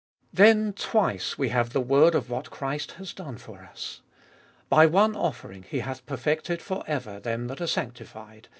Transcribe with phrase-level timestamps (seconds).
[0.33, 4.01] Then twice we have the word of what Christ has done for us.
[4.67, 8.49] By one offering He hath perfected for ever them that are sanctified (x.